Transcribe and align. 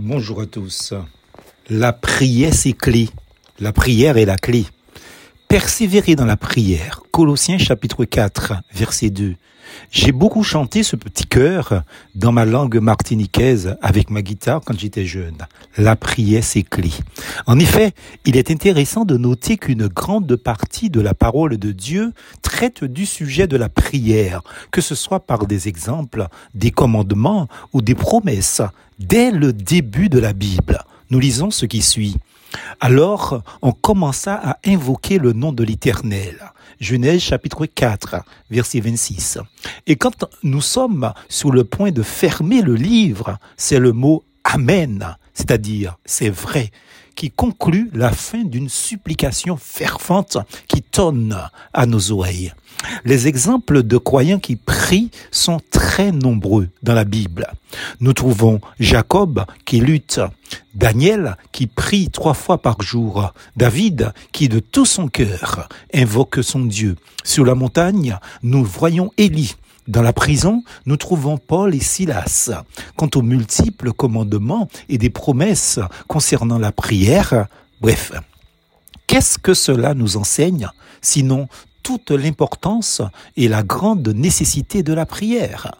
Bonjour 0.00 0.42
à 0.42 0.46
tous. 0.46 0.94
La 1.68 1.92
prière, 1.92 2.54
c'est 2.54 2.72
clé. 2.72 3.08
La 3.58 3.72
prière 3.72 4.16
est 4.16 4.26
la 4.26 4.36
clé. 4.36 4.64
Persévérer 5.48 6.14
dans 6.14 6.26
la 6.26 6.36
prière. 6.36 7.00
Colossiens 7.10 7.56
chapitre 7.56 8.04
4, 8.04 8.52
verset 8.74 9.08
2. 9.08 9.34
J'ai 9.90 10.12
beaucoup 10.12 10.42
chanté 10.42 10.82
ce 10.82 10.94
petit 10.94 11.24
chœur 11.24 11.84
dans 12.14 12.32
ma 12.32 12.44
langue 12.44 12.76
martiniquaise 12.76 13.74
avec 13.80 14.10
ma 14.10 14.20
guitare 14.20 14.60
quand 14.62 14.78
j'étais 14.78 15.06
jeune. 15.06 15.38
La 15.78 15.96
prière, 15.96 16.44
c'est 16.44 16.62
clé. 16.62 16.90
En 17.46 17.58
effet, 17.58 17.92
il 18.26 18.36
est 18.36 18.50
intéressant 18.50 19.06
de 19.06 19.16
noter 19.16 19.56
qu'une 19.56 19.86
grande 19.86 20.36
partie 20.36 20.90
de 20.90 21.00
la 21.00 21.14
parole 21.14 21.56
de 21.56 21.72
Dieu 21.72 22.12
traite 22.42 22.84
du 22.84 23.06
sujet 23.06 23.46
de 23.46 23.56
la 23.56 23.70
prière, 23.70 24.42
que 24.70 24.82
ce 24.82 24.94
soit 24.94 25.20
par 25.20 25.46
des 25.46 25.66
exemples, 25.66 26.28
des 26.54 26.72
commandements 26.72 27.48
ou 27.72 27.80
des 27.80 27.94
promesses, 27.94 28.60
dès 28.98 29.30
le 29.30 29.54
début 29.54 30.10
de 30.10 30.18
la 30.18 30.34
Bible. 30.34 30.84
Nous 31.08 31.20
lisons 31.20 31.50
ce 31.50 31.64
qui 31.64 31.80
suit. 31.80 32.16
Alors 32.80 33.42
on 33.62 33.72
commença 33.72 34.34
à 34.34 34.58
invoquer 34.66 35.18
le 35.18 35.32
nom 35.32 35.52
de 35.52 35.64
l'Éternel. 35.64 36.36
Genèse 36.80 37.20
chapitre 37.20 37.66
4, 37.66 38.16
verset 38.50 38.80
26. 38.80 39.38
Et 39.86 39.96
quand 39.96 40.24
nous 40.44 40.60
sommes 40.60 41.12
sur 41.28 41.50
le 41.50 41.64
point 41.64 41.90
de 41.90 42.02
fermer 42.02 42.62
le 42.62 42.74
livre, 42.74 43.38
c'est 43.56 43.80
le 43.80 43.92
mot 43.92 44.24
Amen, 44.44 45.16
c'est-à-dire 45.34 45.98
c'est 46.06 46.30
vrai, 46.30 46.70
qui 47.18 47.32
conclut 47.32 47.90
la 47.94 48.12
fin 48.12 48.44
d'une 48.44 48.68
supplication 48.68 49.56
fervente 49.56 50.38
qui 50.68 50.82
tonne 50.82 51.36
à 51.74 51.84
nos 51.84 52.12
oreilles. 52.12 52.52
Les 53.04 53.26
exemples 53.26 53.82
de 53.82 53.96
croyants 53.96 54.38
qui 54.38 54.54
prient 54.54 55.10
sont 55.32 55.58
très 55.72 56.12
nombreux 56.12 56.68
dans 56.84 56.94
la 56.94 57.04
Bible. 57.04 57.48
Nous 57.98 58.12
trouvons 58.12 58.60
Jacob 58.78 59.44
qui 59.64 59.80
lutte, 59.80 60.20
Daniel 60.76 61.36
qui 61.50 61.66
prie 61.66 62.08
trois 62.08 62.34
fois 62.34 62.62
par 62.62 62.80
jour, 62.82 63.32
David 63.56 64.12
qui 64.30 64.48
de 64.48 64.60
tout 64.60 64.86
son 64.86 65.08
cœur 65.08 65.68
invoque 65.92 66.38
son 66.44 66.60
Dieu. 66.60 66.94
Sur 67.24 67.44
la 67.44 67.56
montagne, 67.56 68.16
nous 68.44 68.64
voyons 68.64 69.10
Élie. 69.16 69.56
Dans 69.88 70.02
la 70.02 70.12
prison, 70.12 70.62
nous 70.86 70.96
trouvons 70.96 71.38
Paul 71.38 71.74
et 71.74 71.80
Silas. 71.80 72.50
Quant 72.96 73.10
aux 73.14 73.22
multiples 73.22 73.92
commandements 73.92 74.68
et 74.88 74.98
des 74.98 75.10
promesses 75.10 75.80
concernant 76.06 76.58
la 76.58 76.72
prière, 76.72 77.46
bref, 77.80 78.12
Qu'est-ce 79.08 79.38
que 79.38 79.54
cela 79.54 79.94
nous 79.94 80.18
enseigne 80.18 80.68
sinon 81.00 81.48
toute 81.88 82.10
l'importance 82.10 83.00
et 83.38 83.48
la 83.48 83.62
grande 83.62 84.08
nécessité 84.08 84.82
de 84.82 84.92
la 84.92 85.06
prière. 85.06 85.72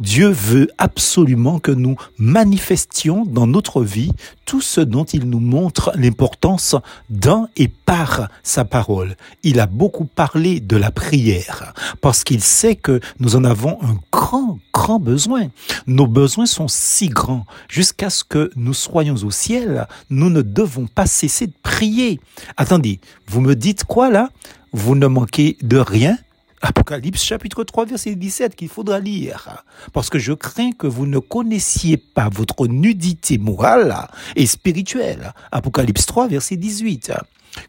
Dieu 0.00 0.28
veut 0.28 0.68
absolument 0.76 1.60
que 1.60 1.70
nous 1.70 1.94
manifestions 2.18 3.24
dans 3.24 3.46
notre 3.46 3.80
vie 3.84 4.12
tout 4.44 4.60
ce 4.60 4.80
dont 4.80 5.04
il 5.04 5.30
nous 5.30 5.38
montre 5.38 5.92
l'importance 5.94 6.74
dans 7.10 7.46
et 7.56 7.68
par 7.68 8.28
sa 8.42 8.64
parole. 8.64 9.16
Il 9.44 9.60
a 9.60 9.66
beaucoup 9.66 10.04
parlé 10.04 10.58
de 10.58 10.76
la 10.76 10.90
prière 10.90 11.72
parce 12.00 12.24
qu'il 12.24 12.42
sait 12.42 12.74
que 12.74 12.98
nous 13.20 13.36
en 13.36 13.44
avons 13.44 13.78
un 13.82 13.98
grand, 14.10 14.58
grand 14.74 14.98
besoin. 14.98 15.46
Nos 15.86 16.08
besoins 16.08 16.46
sont 16.46 16.66
si 16.66 17.08
grands 17.08 17.46
jusqu'à 17.68 18.10
ce 18.10 18.24
que 18.24 18.50
nous 18.56 18.74
soyons 18.74 19.14
au 19.14 19.30
ciel. 19.30 19.86
Nous 20.10 20.28
ne 20.28 20.42
devons 20.42 20.88
pas 20.88 21.06
cesser 21.06 21.46
de 21.46 21.54
prier. 21.62 22.18
Attendez, 22.56 22.98
vous 23.28 23.40
me 23.40 23.54
dites 23.54 23.84
quoi 23.84 24.10
là? 24.10 24.28
Vous 24.72 24.94
ne 24.94 25.06
manquez 25.06 25.58
de 25.62 25.76
rien 25.76 26.16
Apocalypse 26.62 27.22
chapitre 27.22 27.62
3 27.62 27.84
verset 27.84 28.14
17 28.14 28.54
qu'il 28.54 28.68
faudra 28.68 29.00
lire. 29.00 29.64
Parce 29.92 30.08
que 30.08 30.18
je 30.18 30.32
crains 30.32 30.72
que 30.72 30.86
vous 30.86 31.06
ne 31.06 31.18
connaissiez 31.18 31.96
pas 31.96 32.30
votre 32.30 32.68
nudité 32.68 33.36
morale 33.36 34.08
et 34.36 34.46
spirituelle. 34.46 35.34
Apocalypse 35.50 36.06
3 36.06 36.28
verset 36.28 36.56
18. 36.56 37.12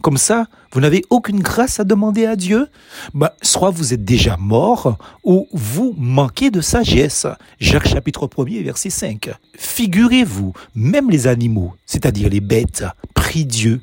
Comme 0.02 0.16
ça, 0.16 0.45
vous 0.72 0.80
n'avez 0.80 1.04
aucune 1.10 1.42
grâce 1.42 1.82
à 1.82 1.84
demander 1.84 2.26
à 2.26 2.38
Dieu? 2.38 2.68
Bah, 3.14 3.36
soit 3.42 3.72
vous 3.72 3.94
êtes 3.94 4.06
déjà 4.06 4.38
mort, 4.38 4.98
ou 5.26 5.48
vous 5.52 5.94
manquez 5.98 6.52
de 6.52 6.61
sagesse. 6.61 7.27
Jacques 7.60 7.89
chapitre 7.89 8.30
1 8.38 8.64
verset 8.64 8.92
5. 8.92 9.32
Figurez-vous, 9.58 10.54
même 10.76 11.10
les 11.10 11.27
animaux, 11.27 11.73
c'est-à-dire 11.86 12.30
les 12.30 12.39
bêtes, 12.39 12.86
prient 13.14 13.45
Dieu 13.45 13.82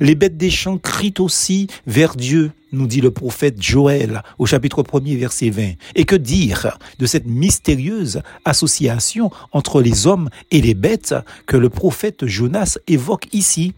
les 0.00 0.14
bêtes 0.14 0.36
des 0.36 0.50
champs 0.50 0.78
crient 0.78 1.14
aussi 1.18 1.68
vers 1.86 2.16
Dieu, 2.16 2.52
nous 2.72 2.86
dit 2.86 3.00
le 3.00 3.10
prophète 3.10 3.62
Joël 3.62 4.22
au 4.38 4.46
chapitre 4.46 4.82
1er 4.82 5.16
verset 5.16 5.50
20. 5.50 5.72
Et 5.94 6.04
que 6.04 6.16
dire 6.16 6.78
de 6.98 7.06
cette 7.06 7.26
mystérieuse 7.26 8.22
association 8.44 9.30
entre 9.52 9.80
les 9.80 10.06
hommes 10.06 10.30
et 10.50 10.60
les 10.60 10.74
bêtes 10.74 11.14
que 11.46 11.56
le 11.56 11.70
prophète 11.70 12.26
Jonas 12.26 12.78
évoque 12.88 13.28
ici? 13.32 13.74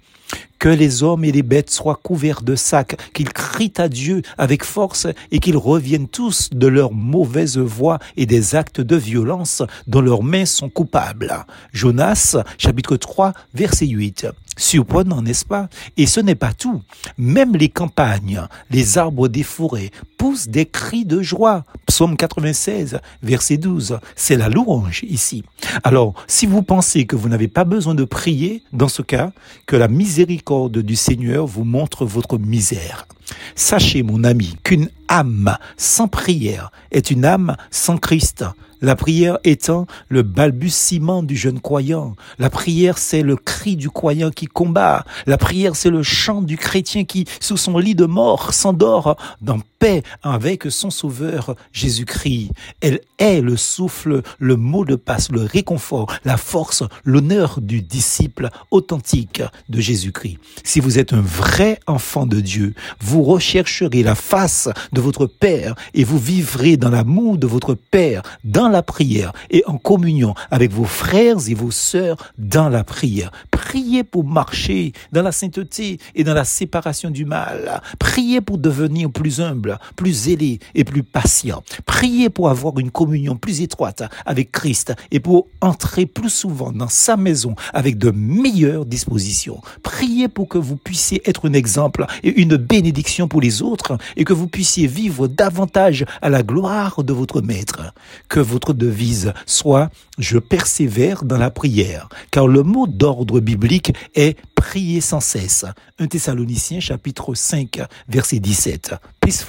Que 0.59 0.69
les 0.69 1.03
hommes 1.03 1.25
et 1.25 1.33
les 1.33 1.43
bêtes 1.43 1.71
soient 1.71 2.01
couverts 2.03 2.43
de 2.43 2.55
sacs, 2.55 2.97
qu'ils 3.13 3.33
crient 3.33 3.73
à 3.79 3.89
Dieu 3.89 4.23
avec 4.39 4.65
force 4.65 5.07
et 5.31 5.39
qu'ils 5.39 5.57
reviennent 5.57 6.09
tous 6.09 6.51
de 6.53 6.67
leurs 6.67 6.93
mauvaises 6.93 7.59
voies 7.59 7.99
et 8.17 8.27
des 8.27 8.55
actes 8.55 8.81
de 8.81 8.97
violence 8.97 9.63
dont 9.87 10.01
leurs 10.01 10.23
mains 10.23 10.47
sont 10.47 10.69
coupables. 10.69 11.45
Jonas, 11.73 12.37
chapitre 12.59 12.97
3, 12.97 13.33
verset 13.55 13.87
8. 13.87 14.29
Surprenant, 14.59 15.21
n'est-ce 15.21 15.45
pas? 15.45 15.69
Et 15.99 16.07
ce 16.07 16.19
n'est 16.19 16.35
pas 16.35 16.55
tout. 16.55 16.81
Même 17.19 17.55
les 17.57 17.69
campagnes, 17.69 18.41
les 18.71 18.97
arbres 18.97 19.29
des 19.29 19.43
forêts 19.43 19.91
poussent 20.17 20.49
des 20.49 20.65
cris 20.65 21.05
de 21.05 21.21
joie. 21.21 21.65
Psaume 21.85 22.17
96, 22.17 22.99
verset 23.23 23.59
12. 23.59 23.99
C'est 24.15 24.37
la 24.37 24.49
louange 24.49 25.05
ici. 25.05 25.45
Alors, 25.85 26.15
si 26.27 26.47
vous 26.47 26.63
pensez 26.63 27.05
que 27.05 27.17
vous 27.17 27.29
n'avez 27.29 27.49
pas 27.49 27.65
besoin 27.65 27.95
de 27.95 28.05
prier, 28.05 28.63
dans 28.73 28.89
ce 28.89 29.03
cas, 29.03 29.33
que 29.67 29.77
la 29.77 29.89
miséricorde 29.89 30.46
du 30.47 30.95
Seigneur 30.95 31.45
vous 31.45 31.65
montre 31.65 32.05
votre 32.05 32.39
misère. 32.39 33.09
Sachez, 33.57 34.05
mon 34.05 34.23
ami, 34.23 34.57
qu'une 34.63 34.91
âme 35.09 35.59
sans 35.77 36.07
prière 36.07 36.71
est 36.93 37.11
une 37.11 37.25
âme 37.25 37.57
sans 37.73 37.99
Christ. 37.99 38.45
La 38.83 38.95
prière 38.95 39.39
étant 39.45 39.87
le 40.09 40.23
balbutiement 40.23 41.23
du 41.23 41.37
jeune 41.37 41.61
croyant. 41.61 42.15
La 42.39 42.51
prière, 42.51 42.99
c'est 42.99 43.23
le 43.23 43.37
cri 43.37 43.77
du 43.77 43.89
croyant 43.89 44.31
qui 44.31 44.47
combat. 44.47 45.05
La 45.27 45.39
prière, 45.39 45.77
c'est 45.77 45.91
le 45.91 46.03
chant 46.03 46.43
du 46.43 46.57
chrétien 46.57 47.05
qui, 47.05 47.25
sous 47.41 47.57
son 47.57 47.79
lit 47.79 47.95
de 47.95 48.05
mort, 48.05 48.53
s'endort 48.53 49.17
dans 49.41 49.59
paix 49.79 50.03
avec 50.23 50.65
son 50.71 50.91
sauveur 50.91 51.55
Jésus-Christ. 51.73 52.51
Elle 52.81 53.01
est 53.19 53.41
le 53.41 53.57
souffle, 53.57 54.23
le 54.39 54.57
mot 54.57 54.85
de 54.85 54.97
passe, 54.97 55.31
le 55.31 55.43
réconfort, 55.43 56.13
la 56.25 56.37
force, 56.37 56.83
l'honneur 57.05 57.61
du 57.61 57.83
disciple 57.83 58.51
authentique 58.71 59.43
de 59.69 59.81
Jésus-Christ. 59.81 60.39
Si 60.65 60.81
vous 60.81 60.99
êtes 60.99 61.13
un 61.13 61.21
vrai 61.21 61.81
enfant 61.87 62.27
de 62.27 62.41
Dieu, 62.41 62.75
vous 63.01 63.23
rechercherez 63.23 64.03
la 64.03 64.15
face 64.15 64.69
de 64.93 65.01
votre 65.01 65.27
Père 65.27 65.75
et 65.95 66.05
vous 66.05 66.19
vivrez 66.19 66.77
dans 66.77 66.91
l'amour 66.91 67.39
de 67.39 67.47
votre 67.47 67.75
Père, 67.75 68.23
la 68.69 68.83
prière 68.83 69.33
et 69.51 69.63
en 69.67 69.79
communion 69.79 70.35
avec 70.51 70.73
vos 70.73 70.85
frères 70.85 71.37
et 71.49 71.55
vos 71.55 71.71
sœurs 71.71 72.33
dans 72.39 72.69
la 72.69 72.85
prière. 72.85 73.31
Priez 73.51 74.05
pour 74.05 74.25
marcher 74.25 74.93
dans 75.13 75.23
la 75.23 75.33
sainteté 75.33 75.99
et 76.15 76.25
dans 76.25 76.35
la 76.35 76.45
séparation 76.45 77.11
du 77.11 77.25
mal. 77.25 77.83
Priez 77.99 78.41
pour 78.41 78.59
devenir 78.59 79.11
plus 79.11 79.41
humble, 79.41 79.79
plus 79.97 80.13
zélé 80.13 80.61
et 80.75 80.85
plus 80.85 81.03
patient. 81.03 81.63
Priez 81.85 82.31
pour 82.31 82.49
avoir 82.49 82.79
une 82.79 82.91
communion 82.91 83.37
plus 83.37 83.61
étroite 83.61 84.03
avec 84.25 84.53
Christ 84.53 84.95
et 85.11 85.21
pour 85.21 85.49
entrer 85.61 86.07
plus 86.07 86.31
souvent 86.31 86.73
dans 86.73 86.89
sa 86.89 87.17
maison 87.17 87.55
avec 87.73 87.99
de 87.99 88.11
meilleures 88.11 88.87
dispositions. 88.87 89.61
Priez 89.83 90.29
pour 90.29 90.49
que 90.49 90.59
vous 90.59 90.77
puissiez 90.77 91.23
être 91.29 91.49
un 91.49 91.53
exemple 91.53 92.07
et 92.23 92.41
une 92.41 92.57
bénédiction 92.57 93.29
pour 93.29 93.41
les 93.41 93.63
autres 93.63 93.99
et 94.17 94.25
que 94.25 94.33
vous 94.33 94.47
puissiez 94.47 94.87
vivre 94.87 95.29
davantage 95.29 96.05
à 96.23 96.29
la 96.29 96.43
gloire 96.43 97.03
de 97.03 97.13
votre 97.13 97.41
Maître. 97.41 97.93
Que 98.29 98.41
votre 98.57 98.73
devise 98.73 99.35
soit 99.45 99.91
je 100.19 100.39
persévère 100.39 101.25
dans 101.25 101.37
la 101.37 101.51
prière, 101.51 102.09
car 102.31 102.49
le 102.49 102.63
mot 102.63 102.87
d'ordre 102.87 103.39
biblique 103.39 103.93
est 104.15 104.39
prier 104.55 105.03
sans 105.03 105.21
cesse. 105.21 105.67
1 105.99 106.07
Thessaloniciens 106.07 106.81
chapitre 106.81 107.35
5 107.35 107.83
verset 108.09 108.39
17. 108.39 108.95
Plus 109.21 109.45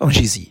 en 0.00 0.08
Jésus. 0.08 0.46